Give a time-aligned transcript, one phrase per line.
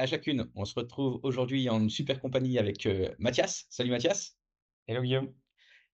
[0.00, 0.50] à chacune.
[0.54, 3.66] On se retrouve aujourd'hui en super compagnie avec euh, Mathias.
[3.68, 4.38] Salut Mathias.
[4.88, 5.30] Hello Guillaume.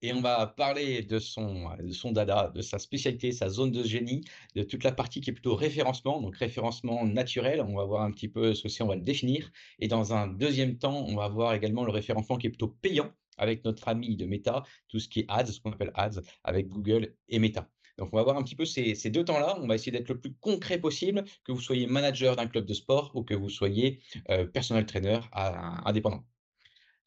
[0.01, 3.83] Et on va parler de son, de son dada, de sa spécialité, sa zone de
[3.83, 4.24] génie,
[4.55, 7.61] de toute la partie qui est plutôt référencement, donc référencement naturel.
[7.62, 9.50] On va voir un petit peu ce que c'est, on va le définir.
[9.80, 13.11] Et dans un deuxième temps, on va voir également le référencement qui est plutôt payant
[13.38, 16.69] avec notre ami de Meta, tout ce qui est ads, ce qu'on appelle ads, avec
[16.69, 17.69] Google et Meta.
[17.98, 19.59] Donc, on va voir un petit peu ces, ces deux temps-là.
[19.60, 22.74] On va essayer d'être le plus concret possible, que vous soyez manager d'un club de
[22.74, 26.24] sport ou que vous soyez euh, personal trainer indépendant.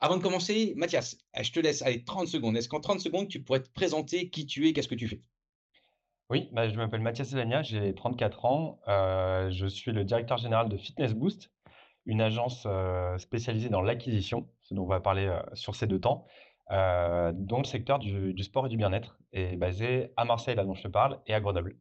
[0.01, 2.55] Avant de commencer, Mathias, eh, je te laisse aller 30 secondes.
[2.55, 5.21] Est-ce qu'en 30 secondes, tu pourrais te présenter qui tu es, qu'est-ce que tu fais?
[6.29, 8.79] Oui, bah, je m'appelle Mathias Elania, j'ai 34 ans.
[8.87, 11.51] Euh, je suis le directeur général de Fitness Boost,
[12.05, 15.99] une agence euh, spécialisée dans l'acquisition, ce dont on va parler euh, sur ces deux
[15.99, 16.27] temps,
[16.69, 20.75] dans le secteur du, du sport et du bien-être, et basé à Marseille, là dont
[20.75, 21.77] je te parle, et à Grenoble.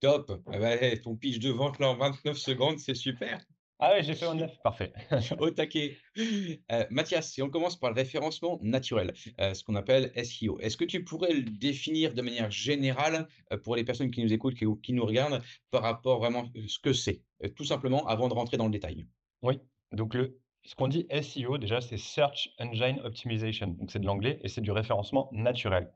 [0.00, 0.32] Top.
[0.52, 3.38] Eh ben, ton pitch de vente là en 29 secondes, c'est super.
[3.82, 4.92] Ah ouais, j'ai fait en neuf, parfait.
[5.38, 5.96] Au taquet.
[6.18, 10.76] Euh, Mathias, si on commence par le référencement naturel, euh, ce qu'on appelle SEO, est-ce
[10.76, 14.54] que tu pourrais le définir de manière générale euh, pour les personnes qui nous écoutent,
[14.54, 17.22] qui, qui nous regardent, par rapport vraiment à ce que c'est,
[17.56, 19.06] tout simplement avant de rentrer dans le détail?
[19.40, 19.60] Oui,
[19.92, 23.68] donc le, ce qu'on dit SEO, déjà, c'est Search Engine Optimization.
[23.68, 25.92] Donc c'est de l'anglais et c'est du référencement naturel.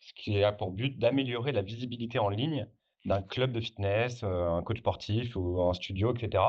[0.00, 2.68] Ce qui a pour but d'améliorer la visibilité en ligne
[3.04, 6.42] d'un club de fitness, un coach sportif ou un studio, etc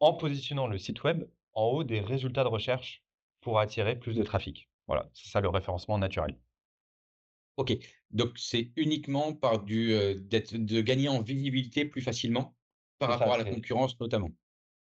[0.00, 3.04] en positionnant le site web en haut des résultats de recherche
[3.40, 4.68] pour attirer plus de trafic.
[4.86, 6.36] Voilà, c'est ça le référencement naturel.
[7.56, 7.76] Ok,
[8.10, 12.56] donc c'est uniquement par du, euh, de gagner en visibilité plus facilement
[12.98, 14.30] par rapport à la concurrence notamment?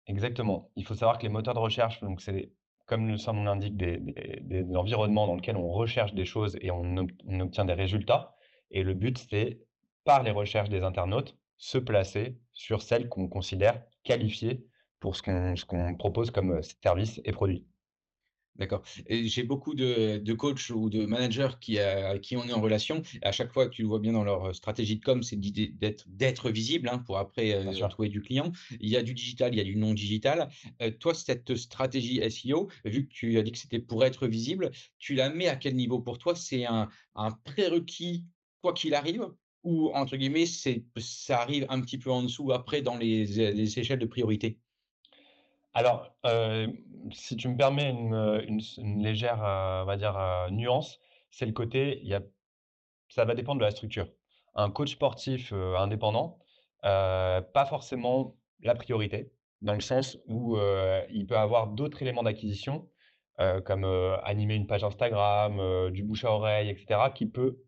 [0.07, 0.71] Exactement.
[0.75, 2.51] Il faut savoir que les moteurs de recherche, c'est
[2.85, 7.65] comme le nom l'indique, des, environnements dans lesquels on recherche des choses et on, obtient
[7.65, 8.35] des résultats.
[8.71, 9.59] Et le but, c'est,
[10.05, 14.65] par les recherches des internautes, se placer sur celles qu'on considère qualifiées
[14.99, 17.67] pour ce qu'on propose comme service et produit.
[18.57, 18.81] D'accord.
[19.07, 23.03] J'ai beaucoup de, de coachs ou de managers qui, à qui on est en relation.
[23.21, 26.89] À chaque fois, tu le vois bien dans leur stratégie de com, c'est d'être visible
[26.89, 28.51] hein, pour après euh, trouver du client.
[28.79, 30.49] Il y a du digital, il y a du non digital.
[30.99, 35.13] toi, cette stratégie SEO, vu que tu as dit que c'était pour être visible, tu
[35.13, 36.35] la mets à quel niveau pour toi?
[36.35, 38.25] C'est un, un prérequis
[38.61, 39.27] quoi qu'il arrive?
[39.63, 43.99] Ou entre guillemets, ça arrive un petit peu en dessous après dans les, les échelles
[43.99, 44.59] de priorité?
[45.77, 46.67] Alors, euh,
[47.11, 48.41] si tu me permets une, euh,
[48.79, 50.17] légère, euh, on va dire,
[50.49, 50.99] nuance,
[51.29, 52.21] c'est le côté, y a
[53.09, 54.07] ça va dépendre de la structure.
[54.55, 56.39] Un coach sportif, indépendant,
[56.81, 60.57] pas forcément la priorité, dans le sens où,
[61.09, 62.89] il peut avoir d'autres éléments d'acquisition,
[63.37, 63.85] comme,
[64.23, 67.59] animer une page Instagram, du bouche à oreille etc., qui peut,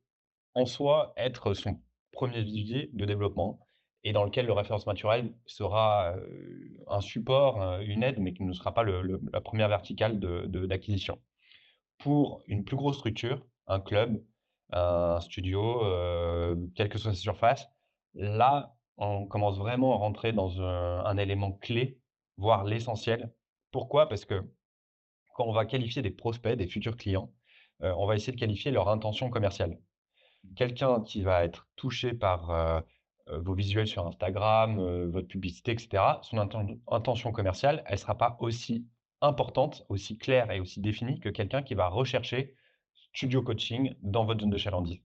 [0.55, 1.79] en soi, être son
[2.11, 3.59] premier vivier de développement
[4.03, 6.15] et dans lequel le référence naturel sera
[6.87, 11.19] un support, une aide, mais qui ne sera pas la première verticale d'acquisition.
[11.97, 14.23] Pour une plus grosse structure, un club,
[14.71, 15.81] un studio,
[16.75, 17.67] quelle que soit sa surface,
[18.13, 21.99] là, on commence vraiment à rentrer dans un, élément clé,
[22.37, 23.33] voire l'essentiel.
[23.71, 24.07] Pourquoi?
[24.07, 24.41] Parce que
[25.35, 27.31] quand on va qualifier des prospects, des futurs clients,
[27.81, 29.77] on va essayer de qualifier leur intention commerciale.
[30.55, 32.83] Quelqu'un qui va être touché par
[33.37, 36.37] vos visuels sur Instagram, euh, votre publicité, etc., son
[36.87, 38.87] intention commerciale, elle ne sera pas aussi
[39.21, 42.55] importante, aussi claire et aussi définie que quelqu'un qui va rechercher
[43.13, 44.99] studio coaching dans votre zone de chalandise.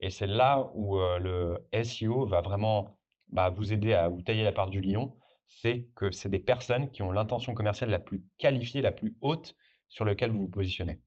[0.00, 2.96] Et c'est là où euh, le SEO va vraiment
[3.28, 5.16] bah, vous aider à vous tailler la part du lion.
[5.46, 9.56] C'est que c'est des personnes qui ont l'intention commerciale la plus qualifiée, la plus haute
[9.88, 11.00] sur laquelle vous vous positionnez.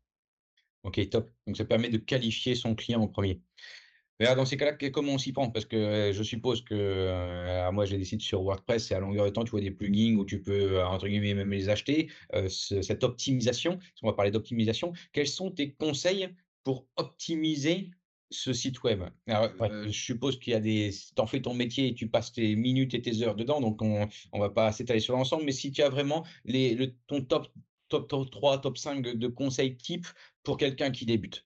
[0.84, 1.30] Ok, top.
[1.48, 3.42] Donc ça permet de qualifier son client en premier.
[4.20, 5.50] Mais dans ces cas-là, comment on s'y prend?
[5.50, 9.32] Parce que je suppose que moi, j'ai des sites sur WordPress et à longueur de
[9.32, 12.10] temps, tu vois des plugins où tu peux, entre guillemets, même les acheter.
[12.48, 16.30] cette optimisation, on va parler d'optimisation, quels sont tes conseils
[16.64, 17.92] pour optimiser
[18.30, 19.04] ce site web?
[19.28, 20.92] Je suppose qu'il y a des.
[20.92, 23.82] Tu en fais ton métier et tu passes tes minutes et tes heures dedans, donc
[23.82, 25.44] on ne va pas s'étaler sur l'ensemble.
[25.46, 27.48] Mais si tu as vraiment les, le, ton top,
[27.90, 30.08] top, top 3, top 5 de conseils type
[30.44, 31.46] pour quelqu'un qui débute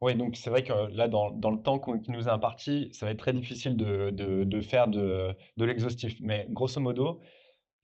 [0.00, 2.88] Oui, donc c'est vrai que là, dans, dans le temps qu'on- qui nous est imparti,
[2.92, 6.16] ça va être très difficile de, de, faire de, de l'exhaustif.
[6.20, 7.20] Mais grosso modo,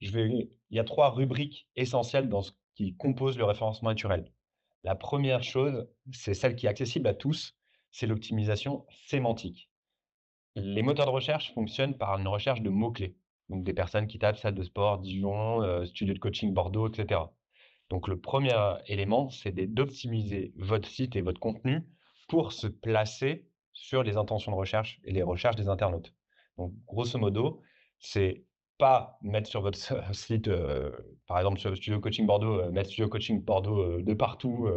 [0.01, 0.29] je vais,
[0.71, 4.33] il y a trois rubriques essentielles dans ce qui compose le référencement naturel.
[4.83, 7.57] La première chose, c'est celle qui est accessible à tous,
[7.91, 9.71] c'est l'optimisation sémantique.
[10.55, 13.17] Les moteurs de recherche fonctionnent par une recherche de mots-clés.
[13.49, 17.33] Donc des personnes qui tapent salle de sport, Dijon, euh, studio de coaching Bordeaux, etc.
[17.89, 18.53] Donc le premier
[18.87, 21.83] élément, c'est d'optimiser votre site et votre contenu
[22.27, 26.13] pour se placer sur les intentions de recherche et les recherches des internautes.
[26.57, 27.61] Donc grosso modo,
[27.99, 28.45] c'est
[28.77, 29.77] pas mettre sur votre
[30.13, 30.91] site, euh,
[31.27, 34.67] par exemple sur Studio Coaching Bordeaux, euh, mettre Studio Coaching Bordeaux euh, de partout,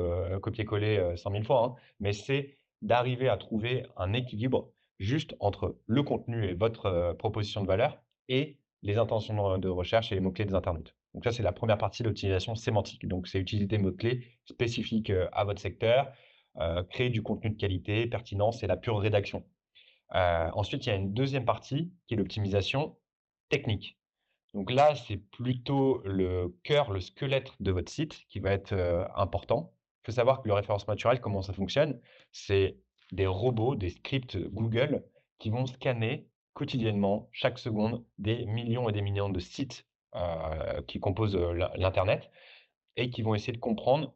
[0.43, 6.03] copier-coller 100 000 fois, hein, mais c'est d'arriver à trouver un équilibre juste entre le
[6.03, 7.99] contenu et votre proposition de valeur
[8.29, 10.95] et les intentions de recherche et les mots-clés des internautes.
[11.15, 13.07] Donc ça, c'est la première partie de l'utilisation sémantique.
[13.07, 16.13] Donc c'est utiliser des mots-clés spécifiques à votre secteur,
[16.91, 19.45] créer du contenu de qualité, pertinent, c'est la pure rédaction.
[20.11, 22.97] ensuite, il y a une deuxième partie qui est l'optimisation
[23.49, 23.99] technique.
[24.55, 28.75] Donc là, c'est plutôt le cœur, le squelette de votre site qui va être
[29.15, 29.73] important.
[30.03, 32.01] Il faut savoir que le référencement naturel, comment ça fonctionne,
[32.33, 32.79] c'est
[33.13, 35.05] des robots, des scripts Google
[35.39, 39.87] qui vont scanner quotidiennement, chaque seconde, des millions et des millions de sites
[40.17, 42.31] euh, qui composent euh, l'Internet
[42.97, 44.15] et qui vont essayer de comprendre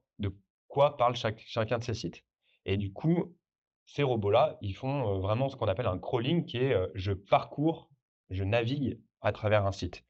[0.73, 2.25] quoi parle chacun de ces sites.
[2.65, 3.37] Et du coup,
[3.85, 7.91] ces robots-là, ils font vraiment ce qu'on appelle un crawling, qui est je parcours,
[8.31, 10.03] je navigue à travers un site.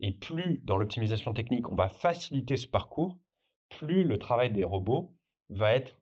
[0.00, 3.16] Et plus dans l'optimisation technique, on va faciliter ce parcours,
[3.68, 5.14] plus le travail des robots
[5.50, 5.96] va être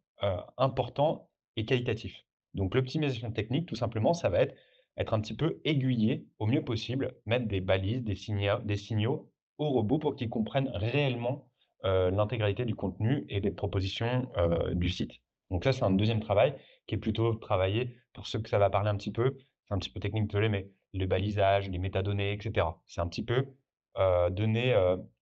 [0.57, 2.25] important et qualitatif.
[2.55, 4.57] Donc l'optimisation technique, tout simplement, ça va être
[4.97, 9.31] être un petit peu aiguillé au mieux possible, mettre des balises, des signaux, des signaux
[9.59, 11.51] au robot pour qu'ils comprennent réellement
[11.85, 15.13] l'intégralité du contenu et des propositions euh, du site.
[15.51, 16.55] Donc ça, c'est un deuxième travail
[16.87, 19.37] qui est plutôt travaillé, pour ceux que ça va parler un petit peu,
[19.67, 22.67] c'est un petit peu technique, de mais le balisage, les métadonnées, etc.
[22.87, 23.47] C'est un petit peu
[23.99, 24.75] euh, donner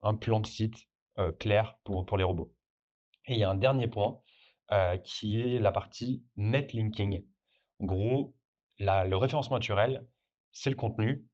[0.02, 0.76] un plan de site
[1.38, 2.52] clair pour, pour les robots.
[3.26, 4.20] Et il y a un dernier point
[5.04, 7.24] qui est la partie netlinking.
[7.80, 8.34] En gros,
[8.78, 10.06] le référencement naturel,
[10.52, 11.24] c'est le contenu,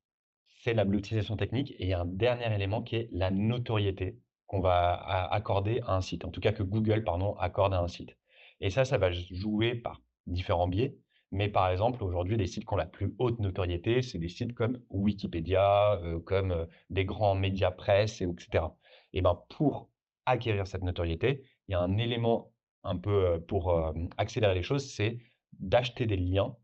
[0.63, 4.19] c'est la l'utilisation technique et il y a un dernier élément qui est la notoriété
[4.51, 4.95] qu'on va
[5.31, 8.17] accorder à un site, en tout cas que Google pardon, accorde à un site.
[8.61, 10.99] Et ça, ça va jouer par différents biais.
[11.31, 14.53] Mais par exemple, aujourd'hui, les sites qui ont la plus haute notoriété, c'est des sites
[14.55, 18.65] comme Wikipédia, euh, comme euh, des grands médias presse, etc.
[19.13, 19.89] Et ben pour
[20.27, 22.51] acquérir cette notoriété, il y a un élément
[22.83, 23.73] un peu euh, pour
[24.17, 25.19] accélérer les choses, c'est
[25.61, 26.57] d'acheter des liens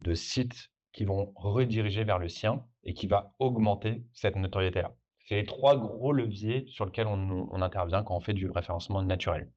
[0.00, 4.94] de sites qui vont rediriger vers le sien et qui va augmenter cette notoriété-là.
[5.24, 9.50] C'est les trois gros leviers sur lesquels on, intervient quand on fait du référencement naturel.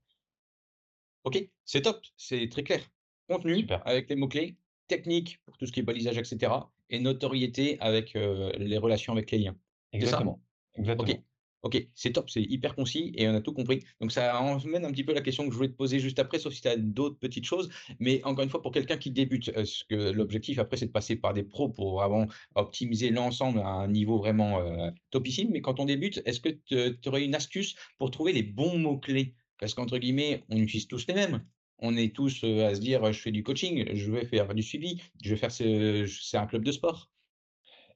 [1.24, 2.80] Ok, c'est top, c'est très clair.
[3.28, 4.56] Contenu avec les mots-clés,
[4.88, 6.54] technique pour tout ce qui est balisage, etc.
[6.90, 9.58] Et notoriété avec euh, les relations avec les liens.
[9.92, 10.42] Exactement.
[10.76, 11.27] Exactement.
[11.64, 13.80] Ok, c'est top, c'est hyper concis et on a tout compris.
[14.00, 16.40] Donc ça emmène un petit peu la question que je voulais te poser juste après,
[16.40, 17.70] sauf si tu as d'autres petites choses.
[18.00, 21.16] Mais encore une fois, pour quelqu'un qui débute, ce que l'objectif après, c'est de passer
[21.16, 24.62] par des pros pour vraiment optimiser l'ensemble à un niveau vraiment
[25.10, 25.50] topissime.
[25.52, 29.34] Mais quand on débute, est-ce que tu aurais une astuce pour trouver les bons mots-clés?
[29.60, 31.44] Parce qu'entre guillemets, on utilise tous les mêmes.
[31.80, 35.02] On est tous à se dire, je fais du coaching, je vais faire du suivi,
[35.24, 37.12] je vais faire c'est un club de sport.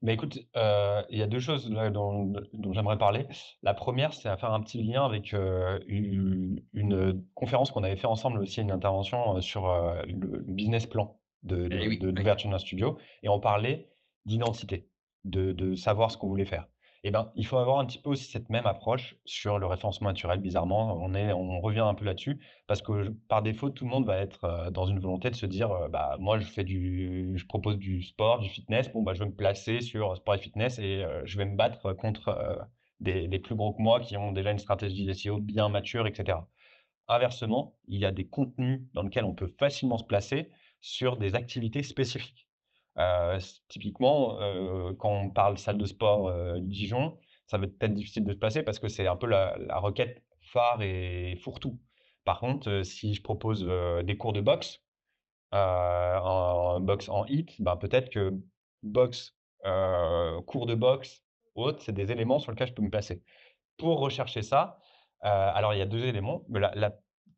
[0.01, 2.33] Mais écoute, euh, il y a deux choses dont,
[2.71, 3.28] j'aimerais parler.
[3.61, 6.61] La première, c'est à faire un petit lien avec euh, une,
[7.35, 11.97] conférence qu'on avait fait ensemble aussi, une intervention euh, sur le, business plan de, eh
[11.97, 13.90] d'ouverture d'un studio, et on parlait
[14.25, 14.90] d'identité,
[15.23, 16.68] de, de savoir ce qu'on voulait faire
[17.03, 20.09] eh ben, il faut avoir un petit peu aussi cette même approche sur le référencement
[20.09, 20.39] naturel.
[20.39, 24.05] Bizarrement, on, est, on revient un peu là-dessus parce que par défaut, tout le monde
[24.05, 27.31] va être euh, dans une volonté de se dire, euh, bah, moi, je fais du,
[27.35, 28.91] je propose du sport, du fitness.
[28.93, 31.55] Bon, bah, je vais me placer sur sport et fitness et euh, je vais me
[31.55, 32.67] battre contre
[32.99, 36.37] des, des, plus gros que moi qui ont déjà une stratégie SEO bien mature, etc.
[37.07, 41.35] Inversement, il y a des contenus dans lesquels on peut facilement se placer sur des
[41.35, 42.47] activités spécifiques.
[42.98, 47.18] Euh, typiquement, euh, quand on parle salle de sport euh, Dijon,
[47.48, 50.81] ça va être difficile de se placer parce que c'est un peu la, requête phare
[50.81, 51.80] et fourre-tout.
[52.26, 53.66] Par contre, si je propose
[54.04, 54.80] des cours de boxe,
[55.52, 58.33] en boxe en hit, ben peut-être que
[58.83, 59.36] boxe,
[60.45, 61.24] cours de boxe,
[61.56, 63.24] autres, c'est des éléments sur lesquels je peux me placer.
[63.78, 64.80] Pour rechercher ça,
[65.21, 66.44] alors il y a deux éléments.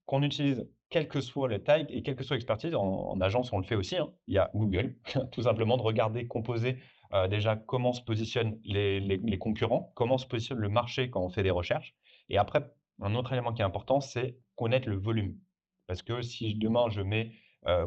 [0.06, 3.58] qu'on utilise quelle que soit la taille et quelle que soit l'expertise, en, agence, on
[3.58, 4.14] le fait aussi, hein.
[4.28, 4.96] il y a Google,
[5.32, 6.78] tout simplement de regarder, composer
[7.14, 11.42] euh, déjà comment se positionnent les, concurrents, comment se positionne le marché quand on fait
[11.42, 11.96] des recherches.
[12.30, 12.72] Et après,
[13.02, 15.36] un autre élément qui est important, c'est connaître le volume.
[15.88, 17.32] Parce que si demain je mets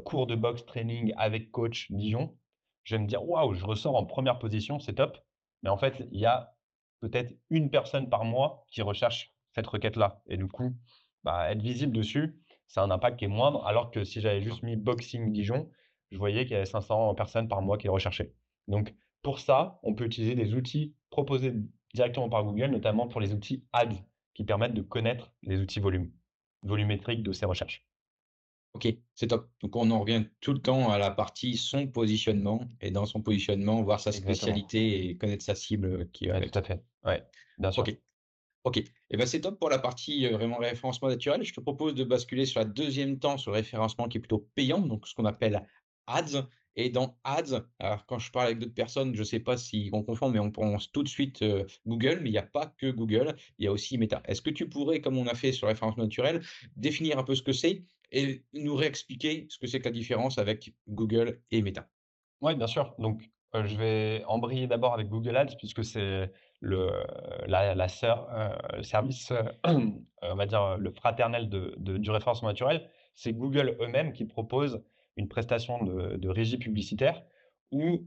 [0.04, 2.36] cours de boxe training avec coach Dijon,
[2.82, 5.18] je vais me dire: «Waouh, je ressors en première position, c'est top».
[5.62, 6.54] Mais en fait, il y a
[7.00, 10.74] peut-être une personne par mois qui recherche cette requête-là et du coup,
[11.24, 12.36] bah, être visible dessus,
[12.68, 15.70] c'est un impact qui est moindre alors que si j'avais juste mis boxing Dijon,
[16.10, 18.32] je voyais qu'il y avait 500 personnes par mois qui recherchaient.
[18.68, 21.54] Donc pour ça, on peut utiliser des outils proposés
[21.94, 23.88] directement par Google, notamment pour les outils ads
[24.34, 26.12] qui permettent de connaître les outils volume,
[26.62, 27.86] volumétriques de ces recherches.
[28.74, 29.48] Ok, c'est top.
[29.62, 33.22] Donc on en revient tout le temps à la partie son positionnement et dans son
[33.22, 36.50] positionnement, voir sa spécialité et connaître sa cible qui est avec.
[36.50, 36.84] Tout à fait.
[37.04, 37.24] Ouais,
[37.56, 37.84] bien sûr.
[38.66, 38.78] Ok.
[38.78, 41.44] Et eh ben c'est top pour la partie euh, vraiment référencement naturel.
[41.44, 44.48] Je te propose de basculer sur la deuxième temps sur le référencement qui est plutôt
[44.56, 45.62] payant, donc ce qu'on appelle
[46.08, 46.48] ads.
[46.74, 49.88] Et dans Ads, alors quand je parle avec d'autres personnes, je ne sais pas si
[49.92, 52.66] on confond, mais on pense tout de suite euh, Google, mais il n'y a pas
[52.66, 54.20] que Google, il y a aussi Meta.
[54.26, 56.42] Est-ce que tu pourrais, comme on a fait sur référence naturelle,
[56.74, 60.38] définir un peu ce que c'est et nous réexpliquer ce que c'est que la différence
[60.38, 61.88] avec Google et Meta?
[62.40, 62.94] Oui, bien sûr.
[62.98, 66.90] Donc, euh, je vais embrayer d'abord avec Google Ads, puisque c'est le,
[67.46, 69.32] la, la euh, service,
[69.64, 72.88] on va dire, le fraternel de, du référencement naturel.
[73.14, 74.82] C'est Google eux-mêmes qui proposent
[75.16, 77.22] une prestation de, régie publicitaire
[77.72, 78.06] où,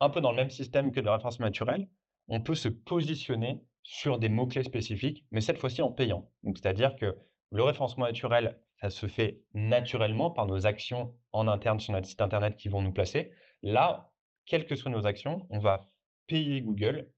[0.00, 1.88] un peu dans le même système que de référencement naturel,
[2.28, 6.30] on peut se positionner sur des mots-clés spécifiques, mais cette fois-ci en payant.
[6.44, 7.16] C'est-à-dire que
[7.50, 12.20] le référencement naturel, ça se fait naturellement par nos actions en interne sur notre site
[12.20, 13.32] internet qui vont nous placer.
[13.62, 14.12] Là,
[14.46, 15.90] quelles que soient nos actions, on va
[16.26, 17.10] payer Google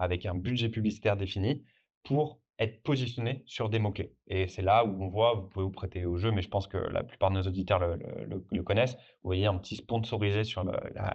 [0.00, 1.62] avec un budget publicitaire défini
[2.02, 4.12] pour être positionné sur des mots-clés.
[4.26, 6.66] Et c'est là où on voit, vous pouvez vous prêter au jeu, mais je pense
[6.66, 8.94] que la plupart de nos auditeurs le, connaissent.
[8.94, 10.64] Vous voyez un petit sponsorisé sur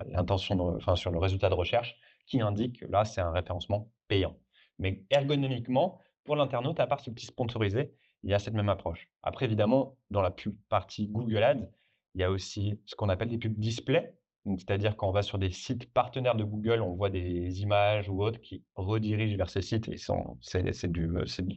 [0.07, 4.35] l'intention, enfin sur le résultat de recherche qui indique que là, c'est un référencement payant.
[4.79, 9.07] Mais ergonomiquement, pour l'internaute, à part ce petit sponsorisé, il y a cette même approche.
[9.21, 11.69] Après, évidemment, dans la pub partie Google Ads,
[12.15, 14.15] il y a aussi ce qu'on appelle des pubs display
[14.45, 18.23] c'est-à-dire quand on va sur des sites partenaires de Google, on voit des images ou
[18.23, 20.91] autres qui redirigent vers ces sites et c'est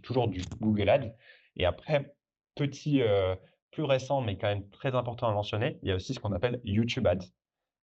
[0.02, 1.14] toujours du Google Ads.
[1.56, 2.14] Et après,
[2.54, 3.36] petit, euh,
[3.70, 6.32] plus récent, mais quand même très important à mentionner, il y a aussi ce qu'on
[6.32, 7.26] appelle YouTube Ads,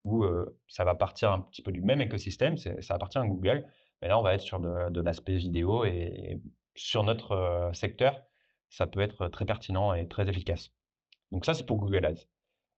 [0.04, 3.66] où euh, ça va partir un petit peu du même écosystème, ça appartient à Google,
[4.02, 6.40] mais là, on va être sur de, l'aspect vidéo et,
[6.76, 8.22] sur notre euh, secteur,
[8.68, 10.72] ça peut être très pertinent et très efficace.
[11.32, 12.26] Donc ça, c'est pour Google Ads.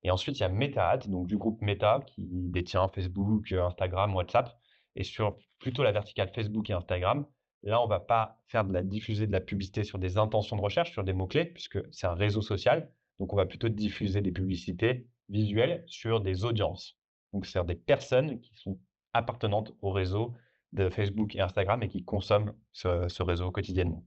[0.04, 4.59] Et ensuite, il y a Meta donc du groupe Meta, qui détient Facebook, Instagram, WhatsApp.
[4.97, 7.26] Et sur plutôt la verticale Facebook et Instagram,
[7.62, 10.92] là, on ne va pas faire diffuser de la publicité sur des intentions de recherche,
[10.92, 12.90] sur des mots-clés, puisque c'est un réseau social.
[13.18, 16.99] Donc, on va plutôt diffuser des publicités visuelles sur des audiences.
[17.32, 18.78] Donc, c'est des personnes qui sont
[19.12, 20.35] appartenantes au réseau
[20.73, 24.04] de Facebook et Instagram et qui consomment ce réseau quotidiennement.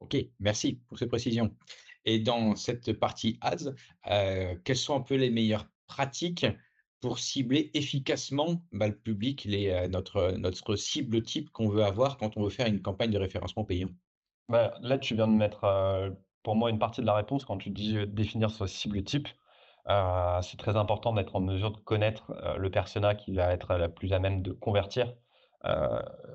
[0.00, 1.56] Ok, merci pour ces précisions.
[2.06, 3.72] Et dans cette partie ads,
[4.10, 6.46] euh, quelles sont un peu les meilleures pratiques
[7.00, 12.36] pour cibler efficacement bah, le public, euh, notre, notre cible type qu'on veut avoir quand
[12.36, 13.88] on veut faire une campagne de référencement payant?
[14.48, 16.10] Bah, là, tu viens de mettre, euh,
[16.44, 19.28] pour moi, une partie de la réponse quand tu dis définir ce cible type.
[20.42, 24.12] c'est très important d'être en mesure de connaître le persona qui va être la plus
[24.12, 25.12] à même de convertir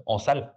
[0.06, 0.54] en salle.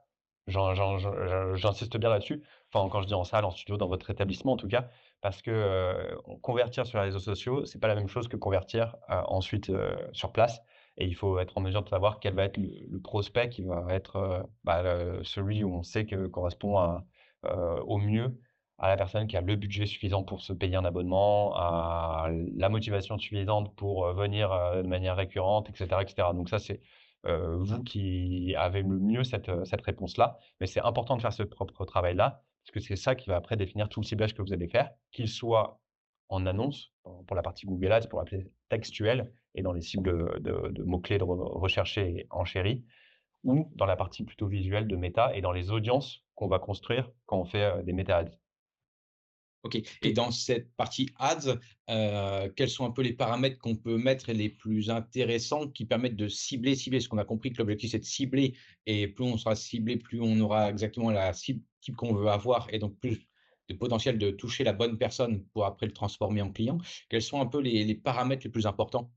[0.47, 2.43] J'insiste bien là-dessus.
[2.75, 4.89] Quand je dis en salle, en studio, dans votre établissement en tout cas,
[5.21, 9.71] parce que convertir sur les réseaux sociaux, c'est pas la même chose que convertir ensuite
[10.13, 10.61] sur place.
[10.97, 13.87] Et il faut être en mesure de savoir quel va être le, prospect qui va
[13.91, 14.83] être bah,
[15.23, 17.01] celui où on sait que correspond
[17.45, 18.37] au mieux
[18.79, 22.69] à la personne qui a le budget suffisant pour se payer un abonnement, à la
[22.69, 26.29] motivation suffisante pour venir de manière récurrente, etc., etc.
[26.35, 26.81] Donc ça, c'est
[27.25, 29.49] vous qui avez le mieux cette
[29.81, 30.39] réponse-là.
[30.61, 33.57] Mais c'est important de faire ce propre travail-là parce que c'est ça qui va après
[33.57, 35.81] définir tout le ciblage que vous allez faire, qu'il soit
[36.31, 36.93] en annonce,
[37.27, 41.25] pour la partie Google Ads, pour l'appeler textuel, et dans les cibles de, mots-clés de
[41.25, 42.85] rechercher en chérie,
[43.45, 47.11] ou dans la partie plutôt visuelle de méta et dans les audiences qu'on va construire
[47.27, 48.31] quand on fait des méta-ads.
[49.65, 49.81] Ok.
[50.03, 54.29] Et dans cette partie ads, euh, quels sont un peu les paramètres qu'on peut mettre
[54.29, 57.01] et les plus intéressants qui permettent de cibler, cibler?
[57.01, 58.55] Ce qu'on a compris que l'objectif c'est de cibler
[58.85, 62.69] et plus on sera ciblé, plus on aura exactement la cible type qu'on veut avoir
[62.73, 63.27] et donc plus
[63.71, 66.79] de potentiel de toucher la bonne personne pour après le transformer en client.
[67.09, 69.11] Quels sont un peu les, paramètres les plus importants?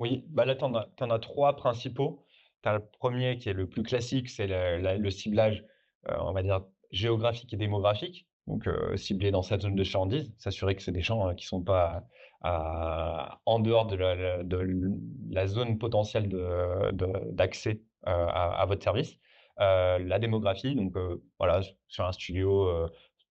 [0.00, 2.24] Oui, bah là, tu en, as trois principaux.
[2.64, 5.64] Tu as le premier qui est le plus classique, c'est le, ciblage,
[6.08, 8.26] euh, on va dire, géographique et démographique.
[8.46, 11.44] Donc, euh, cibler dans cette zone de chalandise, s'assurer que c'est des champs hein, qui
[11.44, 12.04] ne sont pas
[12.44, 16.28] en dehors de la, zone potentielle
[17.32, 19.16] d'accès euh, à, votre service.
[19.60, 20.92] Euh, la démographie, donc
[21.38, 22.68] voilà, sur un studio,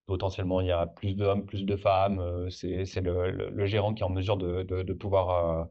[0.07, 2.49] Potentiellement, il y a plus d'hommes, plus de femmes.
[2.49, 5.67] c'est le, gérant qui est en mesure de, pouvoir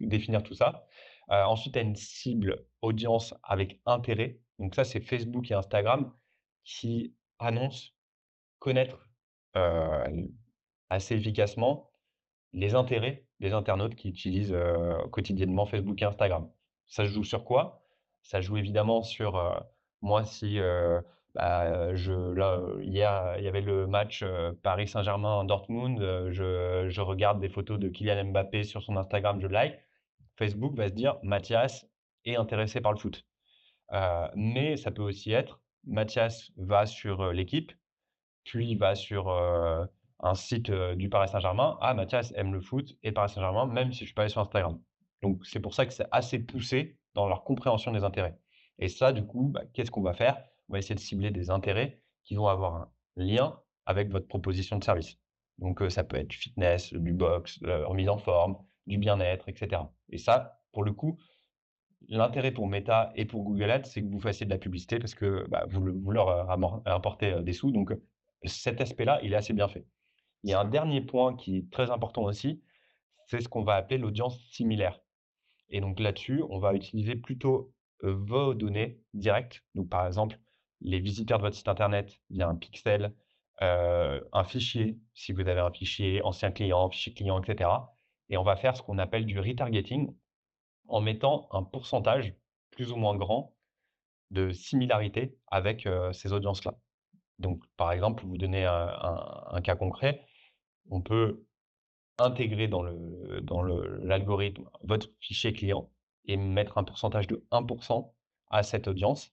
[0.00, 0.84] définir tout ça.
[1.28, 4.38] ensuite, tu as une cible audience avec intérêt.
[4.58, 6.12] Donc ça, c'est Facebook et Instagram
[6.64, 7.90] qui annoncent
[8.58, 9.08] connaître
[10.90, 11.90] assez efficacement
[12.52, 14.56] les intérêts des internautes qui utilisent
[15.10, 16.50] quotidiennement Facebook et Instagram.
[16.86, 17.82] Ça joue sur quoi?
[18.22, 19.66] Ça joue évidemment sur
[20.02, 20.58] moi si
[21.34, 24.24] bah, je, là, hier, il y avait le match
[24.62, 26.30] Paris Saint-Germain-Dortmund.
[26.30, 29.78] Je, je, regarde des photos de Kylian Mbappé sur son Instagram, je like.
[30.36, 31.86] Facebook va se dire Mathias
[32.24, 33.26] est intéressé par le foot.
[34.34, 37.72] mais ça peut aussi être Mathias va sur l'équipe,
[38.44, 41.78] puis va sur un site du Paris Saint-Germain.
[41.80, 44.40] Ah, Mathias aime le foot et Paris Saint-Germain, même si je suis pas allé sur
[44.40, 44.80] Instagram.
[45.22, 48.38] Donc, c'est pour ça que c'est assez poussé dans leur compréhension des intérêts.
[48.78, 50.42] Et ça, du coup, bah, qu'est-ce qu'on va faire?
[50.68, 54.78] On va essayer de cibler des intérêts qui vont avoir un lien avec votre proposition
[54.78, 55.18] de service.
[55.58, 59.82] Donc, ça peut être du fitness, du box, la remise en forme, du bien-être, etc.
[60.10, 61.18] Et ça, pour le coup,
[62.08, 65.14] l'intérêt pour Meta et pour Google Ads, c'est que vous fassiez de la publicité parce
[65.14, 67.72] que bah, vous, leur apportez des sous.
[67.72, 67.92] Donc,
[68.44, 69.86] cet aspect-là, il est assez bien fait.
[70.42, 72.62] Il y a un dernier point qui est très important aussi,
[73.26, 75.00] c'est ce qu'on va appeler l'audience similaire.
[75.70, 77.72] Et donc là-dessus, on va utiliser plutôt
[78.02, 79.64] vos données directes.
[79.74, 80.38] Donc par exemple,
[80.80, 83.12] les visiteurs de votre site internet via un pixel,
[83.60, 87.70] un fichier, si vous avez un fichier ancien client, fichier client, etc.
[88.28, 90.14] Et on va faire ce qu'on appelle du retargeting
[90.88, 92.34] en mettant un pourcentage
[92.70, 93.54] plus ou moins grand
[94.30, 96.74] de similarité avec ces audiences-là.
[97.38, 100.26] Donc, par exemple, vous donnez un cas concret,
[100.90, 101.44] on peut
[102.18, 105.90] intégrer dans le dans l'algorithme votre fichier client
[106.26, 108.12] et mettre un pourcentage de 1%
[108.50, 109.32] à cette audience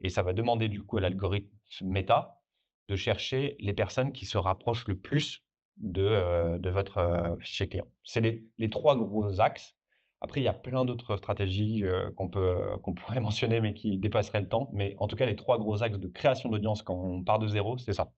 [0.00, 1.50] et ça va demander du coup à l'algorithme
[1.82, 2.40] Meta
[2.88, 5.44] de chercher les personnes qui se rapprochent le plus
[5.78, 7.86] de, de votre fichier client.
[8.04, 9.75] C'est les, les, trois gros axes.
[10.20, 11.84] Après, il y a plein d'autres stratégies
[12.16, 14.70] qu'on peut qu'on pourrait mentionner, mais qui dépasseraient le temps.
[14.72, 17.48] Mais en tout cas, les trois gros axes de création d'audience quand on part de
[17.48, 18.12] zéro, c'est ça.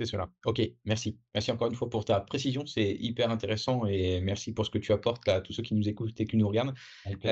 [0.00, 0.30] C'est cela.
[0.46, 1.18] OK, merci.
[1.34, 4.78] Merci encore une fois pour ta précision, c'est hyper intéressant et merci pour ce que
[4.78, 6.72] tu apportes à tous ceux qui nous écoutent et qui nous regardent.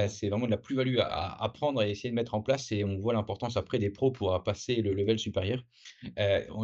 [0.08, 2.98] c'est vraiment de la plus-value à apprendre et essayer de mettre en place et on
[2.98, 5.64] voit l'importance après des pros pour passer le level supérieur.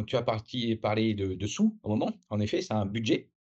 [0.05, 3.31] tu as parlé de sous au moment, en effet, c'est un budget.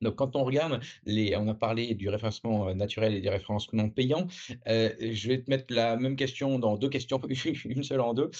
[0.00, 4.26] Donc quand on regarde les on a parlé du référencement, naturel et du référencement payant.
[4.66, 7.20] je vais te mettre la même question dans deux questions,
[7.64, 8.30] une seule en deux.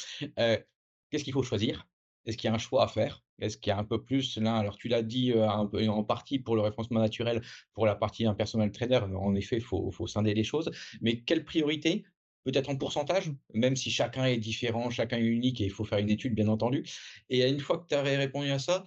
[1.10, 1.86] qu'est-ce qu'il faut choisir?
[2.26, 3.22] Est-ce qu'il y a un choix à faire?
[3.38, 6.56] Est-ce qu'il y a un peu plus là alors tu l'as dit, en partie pour
[6.56, 7.42] le référencement naturel,
[7.74, 10.70] pour la partie un personal trainer, en effet, il faut faut scinder les choses.
[11.00, 12.04] Mais quelle priorité?
[12.44, 13.32] Peut-être en pourcentage?
[13.54, 16.46] Même si chacun est différent, chacun est unique et il faut faire une étude, bien
[16.46, 16.84] entendu.
[17.28, 18.84] Et une fois que tu avais répondu à ça,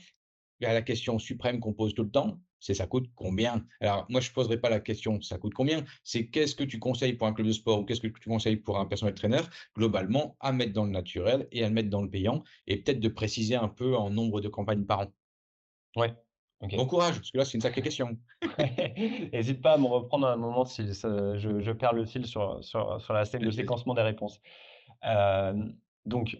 [0.60, 3.66] il y a la question suprême qu'on pose tout le temps, c'est ça coûte combien?
[3.80, 5.84] Alors moi, je ne poserai pas la question ça coûte combien?
[6.04, 8.58] C'est qu'est-ce que tu conseilles pour un club de sport ou qu'est-ce que tu conseilles
[8.58, 9.42] pour un personnel trainer?
[9.76, 13.10] Globalement, à mettre dans le naturel et à mettre dans le payant et peut-être de
[13.10, 15.14] préciser un peu en nombre de campagnes par an.
[15.96, 16.14] Ouais,
[16.62, 18.18] Bon courage, parce que là, c'est une sacrée question.
[19.34, 23.14] N'hésite pas à me reprendre à un moment si je, perds le fil sur, sur,
[23.14, 24.42] la scène de séquencement des réponses.
[26.06, 26.38] donc,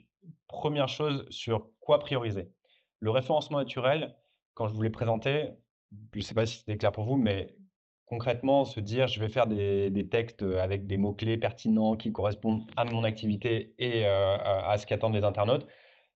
[0.48, 2.52] première chose, sur quoi prioriser?
[3.00, 4.16] Le référencement naturel,
[4.54, 5.52] quand je vous l'ai présenté,
[6.14, 7.56] je ne sais pas si c'était clair pour vous, mais
[8.06, 12.86] concrètement, se dire je vais faire des, textes avec des mots-clés pertinents qui correspondent à
[12.86, 15.68] mon activité et à, ce qu'attendent les internautes,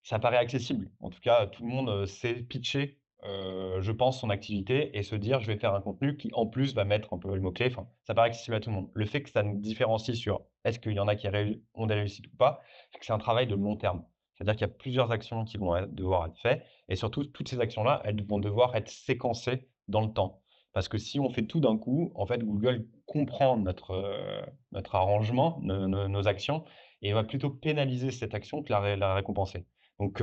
[0.04, 0.92] ça paraît accessible.
[1.00, 5.40] En tout cas, tout le monde sait pitcher, je pense, son activité et se dire
[5.40, 7.72] je vais faire un contenu qui, en plus, va mettre un peu le mot-clé.
[8.04, 8.92] Ça paraît accessible à tout le monde.
[8.94, 11.28] Le fait que ça nous différencie sur est-ce qu'il y en a qui
[11.76, 14.04] ont des réussites ou pas, c'est que c'est un travail de long terme.
[14.44, 17.62] C'est-à-dire qu'il y a plusieurs actions qui vont devoir être faites et surtout, toutes ces
[17.62, 20.42] actions-là, elles vont devoir être séquencées dans le temps.
[20.74, 25.60] Parce que si on fait tout d'un coup, en fait, Google comprend notre, notre arrangement,
[25.62, 26.66] nos actions,
[27.02, 29.66] et va plutôt pénaliser cette action que la, récompenser.
[30.00, 30.22] Donc,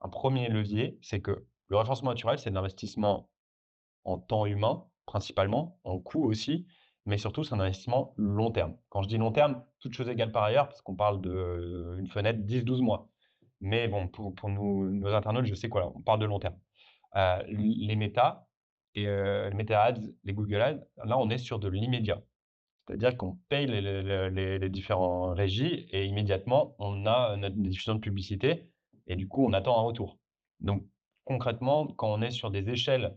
[0.00, 3.28] un premier levier, c'est que le référencement naturel, c'est de l'investissement
[4.04, 6.66] en temps humain, principalement, en coût aussi,
[7.04, 8.76] mais surtout, c'est un investissement long terme.
[8.88, 12.40] Quand je dis long terme, toute chose égale par ailleurs, parce qu'on parle d'une fenêtre
[12.40, 13.10] 10-12 mois.
[13.60, 16.56] Mais bon, pour, pour nous, nos internautes, je sais quoi, on parle de long terme.
[17.16, 18.46] Euh, les méta
[18.94, 22.22] et euh, les méta ads, les Google Ads, là, on est sur de l'immédiat.
[22.86, 28.00] C'est-à-dire qu'on paye les, les, les, différents régies et immédiatement, on a notre diffusion de
[28.00, 28.70] publicité
[29.06, 30.18] et du coup, on attend un retour.
[30.60, 30.84] Donc,
[31.24, 33.16] concrètement, quand on est sur des échelles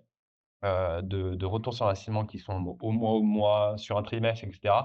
[0.66, 4.46] euh, de, de, retour sur l'investissement qui sont au mois au mois, sur un trimestre,
[4.46, 4.76] etc.,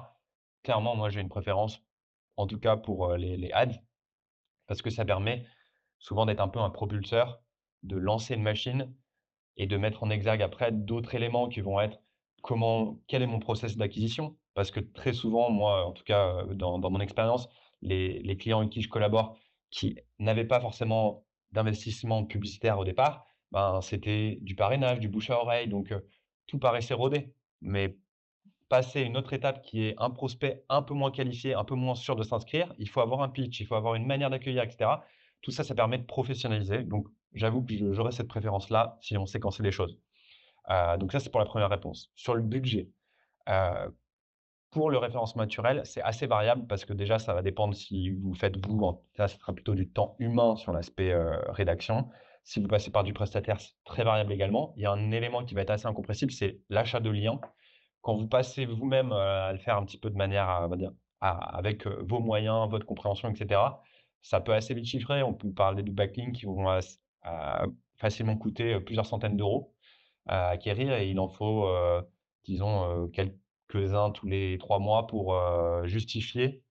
[0.62, 1.82] clairement, moi, j'ai une préférence,
[2.36, 3.78] en tout cas pour les, les ads,
[4.68, 5.44] parce que ça permet
[5.98, 7.42] souvent d'être un peu un propulseur,
[7.82, 8.94] de lancer une machine
[9.56, 11.98] et de mettre en exergue après d'autres éléments qui vont être
[12.42, 14.36] comment, quel est mon process d'acquisition?
[14.54, 17.48] Parce que très souvent, moi, en tout cas, dans, mon expérience,
[17.82, 19.36] les, clients avec qui je collabore
[19.70, 25.40] qui n'avaient pas forcément d'investissement publicitaire au départ, ben, c'était du parrainage, du bouche à
[25.40, 25.68] oreille.
[25.68, 25.94] Donc,
[26.46, 27.32] tout paraissait rodé.
[27.60, 27.96] Mais
[28.68, 31.94] passer une autre étape qui est un prospect un peu moins qualifié, un peu moins
[31.94, 34.90] sûr de s'inscrire, il faut avoir un pitch, il faut avoir une manière d'accueillir, etc.
[35.42, 36.82] Tout ça, ça permet de professionnaliser.
[36.82, 39.98] Donc, j'avoue que j'aurais cette préférence-là si on séquençait les choses.
[40.70, 42.12] Euh, donc ça, c'est pour la première réponse.
[42.14, 42.90] Sur le budget,
[43.48, 43.88] euh,
[44.70, 48.34] pour le référencement naturel, c'est assez variable parce que déjà, ça va dépendre si vous
[48.34, 52.08] faites vous, ça sera plutôt du temps humain sur l'aspect euh, rédaction.
[52.44, 54.72] Si vous passez par du prestataire, c'est très variable également.
[54.76, 57.40] Il y a un élément qui va être assez incompressible, c'est l'achat de liens.
[58.02, 61.86] Quand vous passez vous-même à le faire un petit peu de manière, va dire, avec
[61.86, 63.60] vos moyens, votre compréhension, etc.,
[64.22, 65.22] ça peut assez vite chiffrer.
[65.22, 66.66] On peut parler de backlinks qui vont
[67.96, 69.74] facilement coûter plusieurs centaines d'euros
[70.26, 71.68] à acquérir et il en faut,
[72.44, 75.36] disons, quelques-uns tous les trois mois pour
[75.84, 76.62] justifier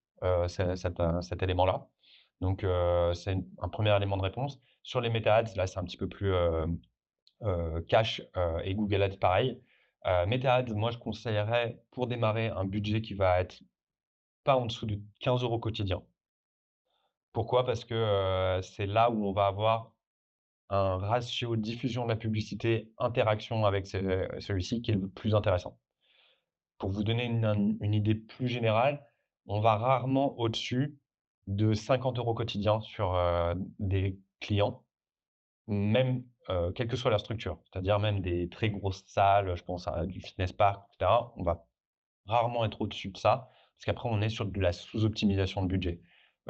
[0.47, 1.87] cet, élément-là.
[2.41, 2.65] Donc,
[3.13, 4.59] c'est un premier élément de réponse.
[4.83, 6.33] Sur les meta-ads, là, c'est un petit peu plus
[7.87, 8.21] cash
[8.63, 9.61] et Google Ads, pareil.
[10.05, 13.61] Meta-ads, moi, je conseillerais pour démarrer un budget qui va être
[14.43, 16.01] pas en dessous de 15 euros quotidien.
[17.33, 17.65] Pourquoi?
[17.65, 19.91] Parce que c'est là où on va avoir
[20.69, 25.77] un ratio diffusion de la publicité, interaction avec celui-ci qui est le plus intéressant.
[26.77, 29.05] Pour vous donner une, idée plus générale,
[29.45, 30.97] on va rarement au-dessus
[31.47, 33.17] de 50 euros quotidiens sur
[33.79, 34.83] des clients,
[35.67, 36.23] même
[36.75, 40.21] quelle que soit la structure, c'est-à-dire même des très grosses salles, je pense à du
[40.21, 41.11] fitness park, etc.
[41.35, 41.65] On va
[42.25, 46.01] rarement être au-dessus de ça, parce qu'après on est sur de la sous-optimisation de budget.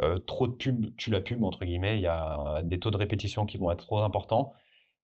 [0.02, 1.98] Euh, trop de pubs tue la pub, entre guillemets.
[1.98, 4.54] Il y a des taux de répétition qui vont être trop importants.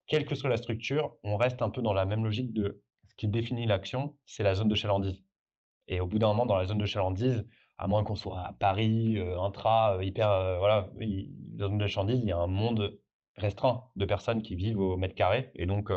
[0.08, 3.16] Quelle que soit la structure, on reste un peu dans la même logique de ce
[3.16, 5.24] qui définit l'action, c'est la zone de chalandise.
[5.88, 7.46] Et au bout d'un moment, dans la zone de chalandise,
[7.78, 10.28] à moins qu'on soit à Paris, euh, intra, euh, hyper,
[10.60, 12.98] voilà, la zone de chalandise, il y a un monde
[13.38, 15.52] restreint de personnes qui vivent au mètre carré.
[15.56, 15.90] Et donc,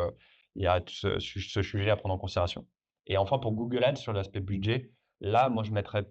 [0.54, 2.66] il y a ce, sujet à prendre en considération.
[3.06, 6.06] Et enfin, pour Google Ads, sur l'aspect budget, là, moi, je mettrais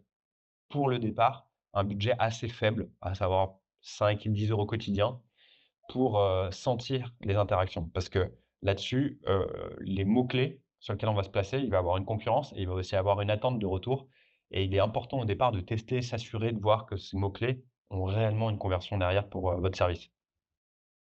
[0.70, 5.20] pour le départ un budget assez faible, à savoir 5 et 10 euros quotidiens,
[5.90, 7.90] pour sentir les interactions.
[7.94, 9.20] Parce que là-dessus,
[9.82, 12.68] les mots-clés sur lesquels on va se placer, il va avoir une concurrence et il
[12.68, 14.08] va aussi avoir une attente de retour.
[14.52, 18.04] Et il est important au départ de tester, s'assurer de voir que ces mots-clés ont
[18.04, 20.12] réellement une conversion derrière pour votre service.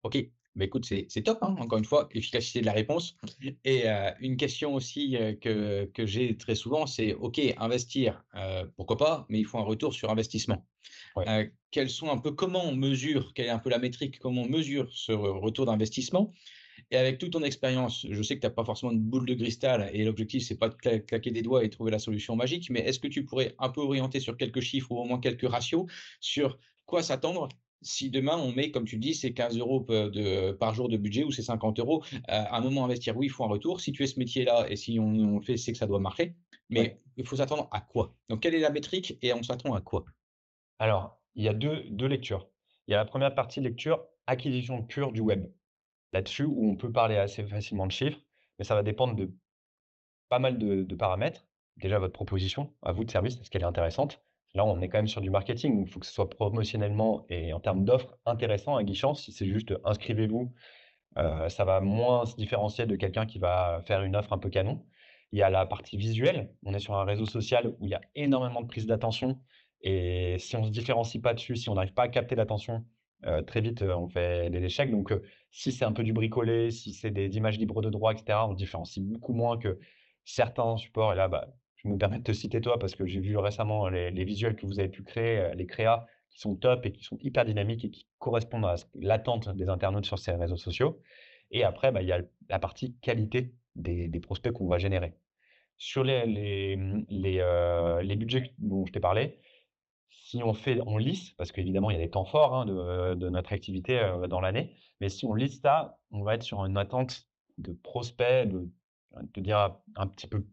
[0.04, 0.18] Ok,
[0.56, 3.16] bah, écoute, c'est top, hein, encore une fois, l'efficacité de la réponse.
[3.64, 3.86] Et
[4.20, 8.24] une question aussi que, que j'ai très souvent, c'est OK, investir,
[8.76, 10.66] pourquoi pas, mais il faut un retour sur investissement.
[11.72, 14.50] quels sont un peu, comment on mesure, quelle est un peu la métrique, comment on
[14.50, 16.34] mesure ce retour d'investissement?
[16.92, 19.34] Et avec toute ton expérience, je sais que tu n'as pas forcément une boule de
[19.34, 22.80] cristal et l'objectif, c'est pas de claquer des doigts et trouver la solution magique, mais
[22.80, 25.86] est-ce que tu pourrais un peu orienter sur quelques chiffres ou au moins quelques ratios
[26.20, 27.50] sur quoi s'attendre
[27.82, 31.24] si demain on met, comme tu dis, c'est 15 euros de, par jour de budget
[31.24, 33.82] ou c'est 50 euros, euh, à un moment investir, oui, il faut un retour.
[33.82, 36.36] Si tu es ce métier-là et si on, le fait, c'est que ça doit marcher.
[36.70, 38.16] Mais il faut s'attendre à quoi?
[38.30, 40.06] Donc, quelle est la métrique et on s'attend à quoi?
[40.80, 42.50] Alors, il y a deux, deux lectures.
[42.88, 45.46] Il y a la première partie lecture, acquisition pure du web.
[46.14, 48.20] Là-dessus, où on peut parler assez facilement de chiffres,
[48.60, 49.32] mais ça va dépendre de
[50.30, 51.48] pas mal de, de paramètres.
[51.78, 54.22] Déjà, votre proposition à vous de service, est-ce qu'elle est intéressante
[54.54, 55.84] Là, on est quand même sur du marketing.
[55.86, 59.24] Il faut que ce soit promotionnellement et en termes d'offres intéressant à Guichance.
[59.24, 60.54] Si c'est juste inscrivez-vous,
[61.18, 64.50] euh, ça va moins se différencier de quelqu'un qui va faire une offre un peu
[64.50, 64.86] canon.
[65.32, 66.54] Il y a la partie visuelle.
[66.64, 69.40] On est sur un réseau social où il y a énormément de prise d'attention.
[69.82, 72.86] Et si on ne se différencie pas dessus, si on n'arrive pas à capter l'attention,
[73.26, 74.92] euh, très vite, euh, on fait des échecs.
[74.92, 75.14] Donc,
[75.52, 78.52] si c'est un peu du bricolé, si c'est des images libres de droit, etc., on
[78.54, 79.80] se différencie beaucoup moins que
[80.24, 81.14] certains supports.
[81.14, 81.48] Et là, bah,
[81.88, 84.90] me de te citer toi parce que j'ai vu récemment les, visuels que vous avez
[84.90, 88.08] pu créer, euh, les créas qui sont top et qui sont hyper dynamiques et qui
[88.20, 91.02] correspondent à l'attente des internautes sur ces réseaux sociaux.
[91.52, 95.14] Et après, bah, il y a la partie qualité des, prospects qu'on va générer.
[95.78, 99.40] Sur les, les, euh, les, budgets dont je t'ai parlé,
[100.10, 103.30] si on fait, on lisse, parce qu'évidemment, il y a des temps forts hein, de,
[103.30, 106.78] notre activité euh, dans l'année, mais si on lisse ça, on va être sur une
[106.78, 107.28] attente
[107.60, 108.68] de prospects, de,
[109.34, 110.46] de dire un petit peu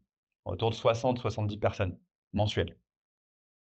[0.45, 1.99] autour de 60-70 personnes
[2.33, 2.77] mensuelles.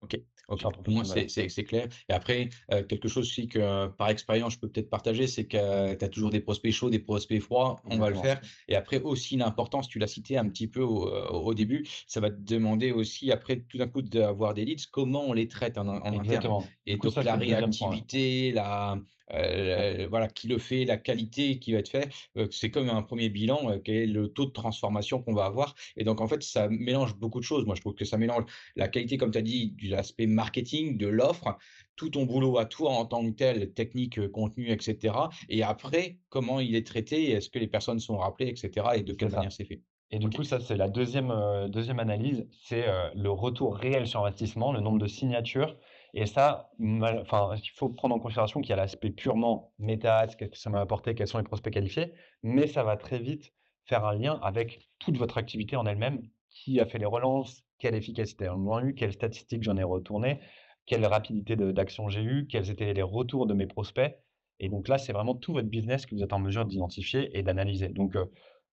[0.03, 0.19] Ok,
[0.49, 1.87] Pour moi, c'est clair.
[2.09, 5.47] Et après, euh, quelque chose aussi que euh, par expérience, je peux peut-être partager, c'est
[5.47, 7.81] que euh, tu as toujours des prospects chauds, des prospects froids.
[7.85, 8.41] On va le faire.
[8.67, 12.41] Et après, aussi, l'importance, tu l'as cité un petit peu au, début, ça va te
[12.41, 16.19] demander aussi, après, tout d'un coup, d'avoir des leads, comment on les traite en, en
[16.19, 16.65] interne.
[16.87, 18.99] Et donc, la réactivité, la,
[19.31, 22.11] voilà, qui le fait, la qualité qui va être faite.
[22.51, 26.05] c'est comme un premier bilan, quel est le taux de transformation qu'on va avoir et
[26.05, 27.65] donc en fait, ça mélange beaucoup de choses.
[27.65, 28.45] Moi, je trouve que ça mélange
[28.77, 31.57] la qualité, comme tu as dit, de l'aspect marketing, de l'offre,
[31.97, 36.19] tout ton boulot à toi en tant que tel, technique, contenu et cetera et après,
[36.29, 39.31] comment il est traité, est-ce que les personnes sont rappelées et cetera et de quelle
[39.31, 39.81] manière c'est fait.
[40.11, 44.81] Et du coup, ça, c'est la deuxième, analyse, c'est, le retour réel sur investissement, le
[44.81, 45.77] nombre de signatures
[46.15, 50.51] et ça, enfin, il faut prendre en considération qu'il y a l'aspect purement méta, qu'est-ce
[50.51, 53.53] que ça m'a apporté, quels sont les prospects qualifiés, mais ça va très vite
[53.87, 57.95] faire un lien avec toute votre activité en elle-même, qui a fait les relances, quelle
[57.95, 60.41] efficacité j'en ai eu, quelles statistiques j'en ai retourné,
[60.87, 64.15] quelle rapidité d'action j'ai eu, quels étaient les retours de mes prospects?
[64.61, 67.43] Et donc là, c'est vraiment tout votre business que vous êtes en mesure d'identifier et
[67.43, 67.89] d'analyser.
[67.89, 68.17] Donc,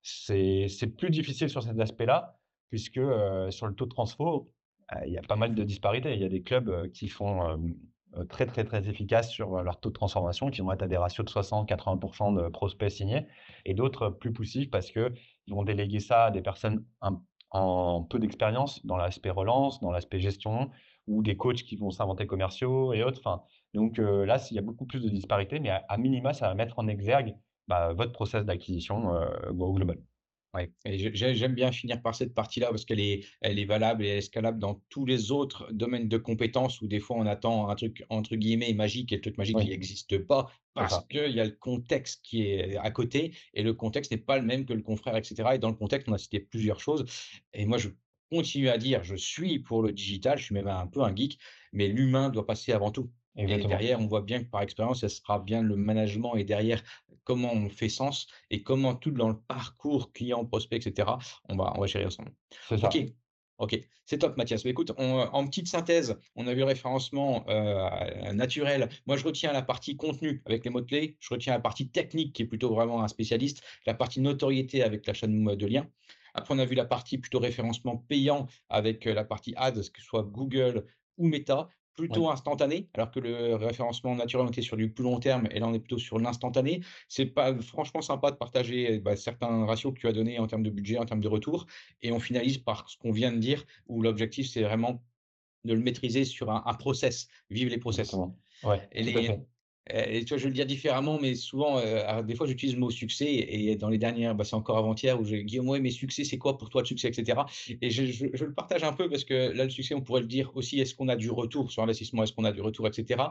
[0.01, 2.99] c'est plus difficile sur cet aspect-là, puisque
[3.49, 4.51] sur le taux de transfo,
[5.05, 6.13] il y a pas mal de disparités.
[6.13, 7.59] Il y a des clubs qui font
[8.27, 11.25] très, très, très efficaces sur leur taux de transformation, qui vont être à des ratios
[11.25, 13.27] de 60-80% de prospects signés,
[13.65, 15.11] et d'autres plus poussifs parce qu'ils
[15.49, 16.83] vont déléguer ça à des personnes
[17.51, 20.71] en peu d'expérience dans l'aspect relance, dans l'aspect gestion,
[21.07, 23.43] ou des coachs qui vont s'inventer commerciaux et autres.
[23.73, 26.79] Donc là, il y a beaucoup plus de disparités, mais à, minima, ça va mettre
[26.79, 27.35] en exergue
[27.67, 29.11] bah, votre process d'acquisition
[29.49, 29.97] au global.
[30.55, 34.57] Ouais, j'aime bien finir par cette partie-là parce qu'elle est, elle est valable et escalable
[34.57, 38.35] dans tous les autres domaines de compétences où des fois on attend un truc entre
[38.35, 42.23] guillemets magique et le truc magique qui n'existe pas parce qu'il y a le contexte
[42.23, 45.49] qui est à côté et le contexte n'est pas le même que le confrère, etc.
[45.53, 47.05] Et dans le contexte, on a cité plusieurs choses.
[47.53, 47.89] Et moi, je
[48.31, 51.39] continue à dire, je suis pour le digital, je suis même un peu un geek,
[51.73, 53.11] mais l'humain doit passer avant tout.
[53.39, 56.83] Et derrière, on voit bien que par expérience, ça sera bien le management et derrière,
[57.23, 61.09] comment on fait sens et comment tout dans le parcours client, prospect, etc.,
[61.47, 62.31] on va, on va gérer ensemble.
[62.71, 62.97] OK.
[63.59, 64.63] Ok, c'est top Mathias.
[64.63, 68.87] Mais écoute, en petite synthèse, on a vu le référencement euh, naturel.
[69.05, 71.17] Moi, je retiens la partie contenu avec les mots-clés.
[71.19, 73.61] Je retiens la partie technique qui est plutôt vraiment un spécialiste.
[73.85, 75.89] La partie notoriété avec l'achat de, de liens.
[76.33, 79.99] Après, on a vu la partie plutôt référencement payant avec euh, la partie ads, que
[79.99, 80.85] ce soit Google
[81.17, 81.67] ou Meta
[81.99, 85.59] plutôt instantané, alors que le référencement naturel, on était sur du plus long terme, et
[85.59, 86.81] là, on est plutôt sur l'instantané.
[87.07, 90.63] C'est pas franchement sympa de partager bah, certains ratios que tu as donnés en termes
[90.63, 91.65] de budget, en termes de retour,
[92.01, 95.03] et on finalise par ce qu'on vient de dire, où l'objectif, c'est vraiment
[95.65, 98.15] de le maîtriser sur un, process, vivre les process.
[98.63, 99.39] Ouais, et les,
[99.91, 102.79] et tu vois, je vais le dire différemment, mais souvent, euh, des fois, j'utilise le
[102.79, 105.89] mot succès et dans les dernières, bah, c'est encore avant-hier où j'ai Guillaume, ouais, mais
[105.89, 107.41] succès, c'est quoi pour toi le succès, etc.
[107.81, 110.27] Et je, je, le partage un peu parce que là, le succès, on pourrait le
[110.27, 113.23] dire aussi, est-ce qu'on a du retour sur investissement, est-ce qu'on a du retour, etc.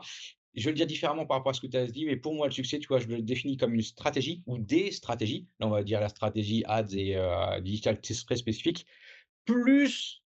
[0.55, 2.35] Je vais le dire différemment par rapport à ce que tu as dit, mais pour
[2.35, 5.47] moi, le succès, tu vois, je le définis comme une stratégie ou des stratégies.
[5.61, 8.87] Là, on va dire la stratégie ads et euh, digital très spécifique,
[9.45, 10.23] plus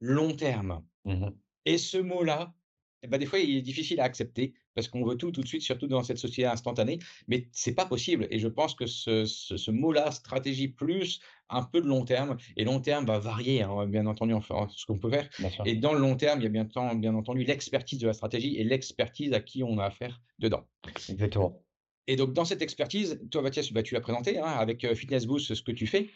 [0.00, 0.82] long terme.
[1.04, 1.28] Mmh
[1.64, 2.52] et ce mot-là,
[3.02, 5.46] eh ben, des fois, il est difficile à accepter parce qu'on veut tout tout de
[5.46, 8.26] suite, surtout dans cette société instantanée, mais c'est pas possible.
[8.30, 12.64] Et je pense que ce, ce, mot-là, stratégie plus un peu de long terme, et
[12.64, 15.28] long terme va varier, hein, bien entendu, enfin, ce qu'on peut faire.
[15.66, 18.56] Et dans le long terme, il y a bien, bien entendu l'expertise de la stratégie
[18.56, 20.66] et l'expertise à qui on a affaire dedans.
[21.10, 21.62] Exactement.
[22.06, 25.26] Et donc, dans cette expertise, toi, Mathias, bah, tu l'as présenté hein, avec euh, Fitness
[25.26, 26.10] Boost, ce que tu fais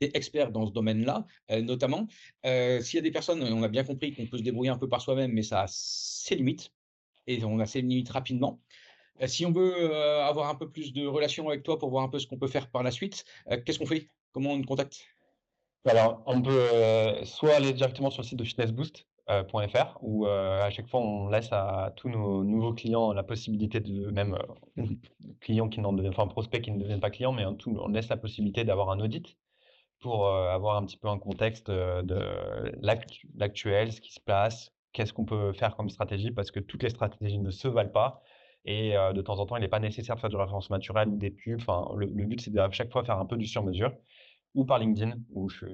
[0.00, 2.06] es expert dans ce domaine-là, euh, notamment.
[2.46, 4.78] Euh, s'il y a des personnes, on a bien compris qu'on peut se débrouiller un
[4.78, 6.72] peu par soi-même, mais ça a ses limites
[7.26, 8.60] et on a ses limites rapidement.
[9.20, 12.08] Euh, si on veut avoir un peu plus de relations avec toi pour voir un
[12.08, 13.24] peu ce qu'on peut faire par la suite,
[13.64, 14.08] qu'est-ce qu'on fait?
[14.32, 15.04] Comment on te contacte?
[15.84, 21.00] Alors, on peut soit aller directement sur le site de fitnessboost.fr où à chaque fois
[21.00, 24.38] on laisse à tous nos nouveaux clients la possibilité de même
[25.40, 28.16] clients qui n'en deviennent enfin prospects qui ne deviennent pas clients mais on laisse la
[28.16, 29.36] possibilité d'avoir un audit
[30.00, 32.72] pour avoir un petit peu un contexte de
[33.34, 36.90] l'actuel, ce qui se passe, qu'est-ce qu'on peut faire comme stratégie, parce que toutes les
[36.90, 38.22] stratégies ne se valent pas.
[38.64, 41.30] Et de temps en temps, il n'est pas nécessaire de faire du référencement naturel des
[41.30, 41.60] pubs.
[41.60, 43.92] Enfin, le, but, c'est à chaque fois faire un peu du sur-mesure
[44.54, 45.66] ou par LinkedIn, où je,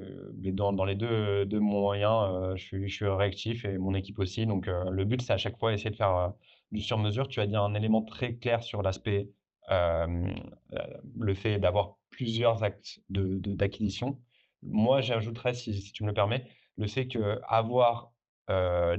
[0.51, 4.47] dans, dans les deux, deux moyens, je, suis, je suis réactif et mon équipe aussi.
[4.47, 6.33] Donc, le but, c'est à chaque fois essayer de faire
[6.73, 7.29] du sur-mesure.
[7.29, 9.31] Tu as dit un élément très clair sur l'aspect,
[9.71, 14.11] le fait d'avoir plusieurs actes d'acquisition.
[14.11, 14.17] De,
[14.63, 16.47] Moi, j'ajouterais, si, tu me le permets,
[16.77, 18.13] le fait qu'avoir
[18.51, 18.97] euh,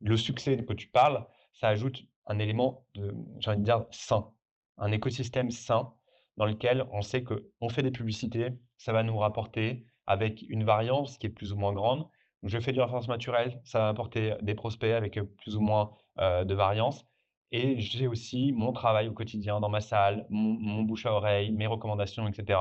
[0.00, 4.30] le succès que tu parles, ça ajoute un élément de, j'ai envie de dire, sain,
[4.78, 5.92] un écosystème sain
[6.36, 8.48] dans lequel on sait qu'on fait des publicités,
[8.78, 12.08] ça va nous rapporter avec une variance qui est plus ou moins grande.
[12.42, 16.54] je fais du référencement naturel, ça va apporter des prospects avec plus ou moins de
[16.54, 17.06] variance.
[17.52, 21.66] Et j'ai aussi mon travail au quotidien dans ma salle, mon, bouche à oreille, mes
[21.66, 22.58] recommandations, etc.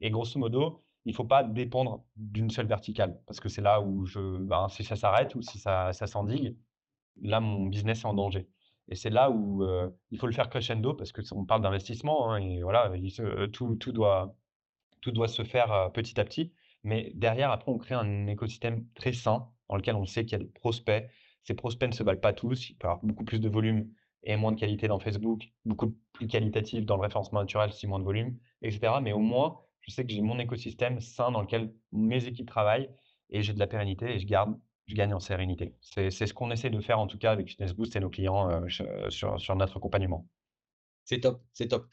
[0.00, 3.80] Et grosso modo, il ne faut pas dépendre d'une seule verticale parce que c'est là
[3.80, 6.56] où je, ben, si ça s'arrête ou si ça, ça s'endigue,
[7.20, 8.48] là, mon business est en danger.
[8.88, 9.64] Et c'est là où
[10.10, 12.92] il faut le faire crescendo parce qu'on parle d'investissement hein, et voilà,
[13.52, 14.34] tout, tout, doit,
[15.00, 16.52] tout doit se faire petit à petit.
[16.84, 20.40] Mais derrière, après, on crée un écosystème très sain dans lequel on sait qu'il y
[20.40, 21.10] a des prospects.
[21.42, 22.70] Ces prospects ne se valent pas tous.
[22.70, 23.90] Il peut y avoir beaucoup plus de volume
[24.22, 27.98] et moins de qualité dans Facebook, beaucoup plus qualitatif dans le référencement naturel si moins
[27.98, 28.94] de volume, etc.
[29.02, 32.90] Mais au moins, je sais que j'ai mon écosystème sain dans lequel mes équipes travaillent
[33.30, 35.74] et j'ai de la pérennité et je garde, je gagne en sérénité.
[35.80, 38.50] C'est ce qu'on essaie de faire en tout cas avec Fitness Boost et nos clients
[38.50, 38.68] euh,
[39.10, 40.26] sur, sur notre accompagnement.
[41.08, 41.86] C'est top, c'est top.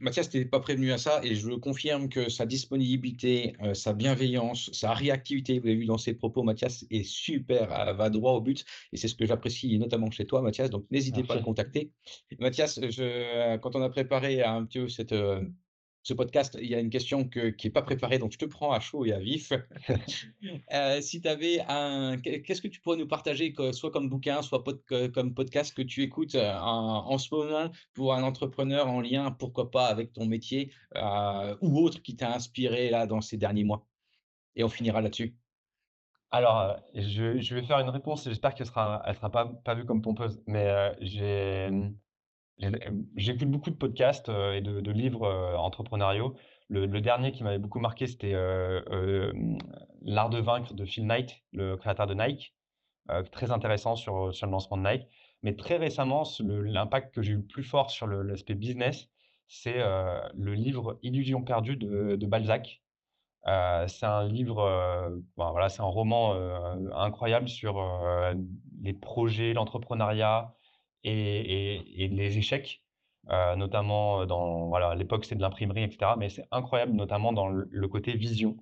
[0.00, 4.70] Mathias, tu n'es pas prévenu à ça et je confirme que sa disponibilité, sa bienveillance,
[4.72, 8.64] sa réactivité, vous avez vu dans ses propos, Mathias est super, va droit au but
[8.94, 10.70] et c'est ce que j'apprécie notamment chez toi, Mathias.
[10.70, 11.90] Donc n'hésitez pas à le contacter.
[12.38, 15.14] Mathias, je, quand on a préparé un petit peu cette,
[16.02, 18.72] ce podcast, il y a une question qui n'est pas préparée, donc je te prends
[18.72, 19.52] à chaud et à vif.
[20.72, 22.16] Euh, si tu avais un.
[22.18, 24.62] Qu'est-ce que tu pourrais nous partager, soit comme bouquin, soit
[25.12, 29.70] comme podcast que tu écoutes euh, en, ce moment pour un entrepreneur en lien, pourquoi
[29.70, 33.86] pas, avec ton métier euh, ou autre qui t'a inspiré là dans ces derniers mois?
[34.54, 35.36] Et on finira là-dessus.
[36.30, 39.84] Alors, je, vais faire une réponse, j'espère qu'elle ne sera, elle sera pas, pas vue
[39.84, 41.68] comme pompeuse, mais j'ai
[43.16, 46.34] J'écoute beaucoup de podcasts et de, livres entrepreneuriaux.
[46.68, 48.32] Le, dernier qui m'avait beaucoup marqué, c'était
[50.02, 52.54] L'art de vaincre de Phil Knight, le créateur de Nike.
[53.32, 55.06] très intéressant sur, le lancement de Nike.
[55.42, 59.08] Mais très récemment, l'impact que j'ai eu le plus fort sur l'aspect business,
[59.48, 62.82] c'est le livre Illusion perdue de, Balzac.
[63.44, 66.34] c'est un livre, voilà, c'est un roman
[66.94, 67.82] incroyable sur
[68.82, 70.54] les projets, l'entrepreneuriat,
[71.04, 72.82] et, les échecs,
[73.30, 76.12] euh, notamment dans voilà, l'époque c'est de l'imprimerie, etc.
[76.18, 78.56] Mais c'est incroyable, notamment dans le, côté vision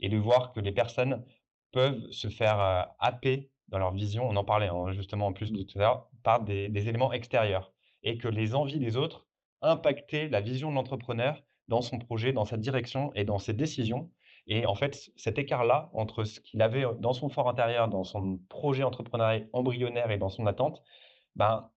[0.00, 1.24] et de voir que les personnes
[1.72, 4.28] peuvent se faire euh, happer dans leur vision.
[4.28, 7.72] On en parlait hein, justement en plus de tout à l'heure par des, éléments extérieurs
[8.02, 9.26] et que les envies des autres
[9.62, 14.10] impactaient la vision de l'entrepreneur dans son projet, dans sa direction et dans ses décisions.
[14.46, 18.38] Et en fait, cet écart-là entre ce qu'il avait dans son fort intérieur, dans son
[18.48, 20.82] projet entrepreneurial embryonnaire et dans son attente,
[21.36, 21.70] ben,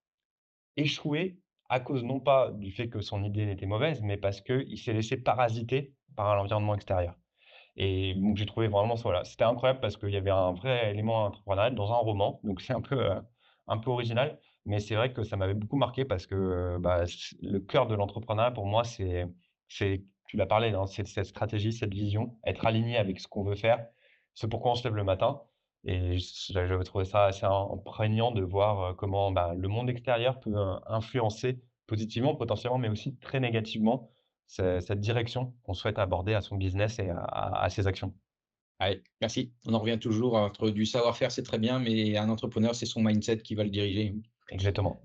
[0.77, 1.39] échoué
[1.69, 4.93] à cause non pas du fait que son idée n'était mauvaise, mais parce qu'il s'est
[4.93, 7.15] laissé parasiter par l'environnement extérieur.
[7.75, 11.25] Et donc j'ai trouvé vraiment voilà, c'était incroyable parce qu'il y avait un vrai élément
[11.25, 13.21] entrepreneurial dans un roman, donc c'est un peu, euh,
[13.67, 17.05] un peu original, mais c'est vrai que ça m'avait beaucoup marqué parce que bah,
[17.41, 19.25] le cœur de l'entrepreneuriat pour moi, c'est,
[19.67, 23.43] c'est tu l'as parlé, hein, c'est cette stratégie, cette vision, être aligné avec ce qu'on
[23.43, 23.87] veut faire,
[24.33, 25.41] ce pourquoi on se lève le matin.
[25.85, 26.17] Et
[26.49, 30.55] j'avais trouvé ça assez imprégnant de voir comment bah, le monde extérieur peut
[30.87, 34.09] influencer positivement, potentiellement, mais aussi très négativement
[34.47, 38.13] cette direction qu'on souhaite aborder à son business et à, ses actions.
[38.79, 39.51] Allez, merci.
[39.65, 43.01] On en revient toujours entre du savoir-faire, c'est très bien, mais un entrepreneur, c'est son
[43.01, 44.15] mindset qui va le diriger.
[44.49, 45.01] Exactement.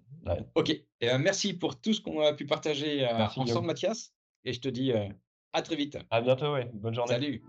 [0.54, 0.70] Ok.
[0.70, 4.12] Et ben, merci pour tout ce qu'on a pu partager ensemble, Mathias.
[4.44, 4.92] Et je te dis
[5.52, 5.98] à très vite.
[6.10, 6.70] À bientôt, ouais.
[6.74, 7.14] Bonne journée.
[7.14, 7.42] Salut.